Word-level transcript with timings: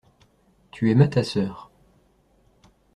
Tu 0.71 0.89
aimas 0.89 1.09
ta 1.09 1.23
sœur. 1.23 1.69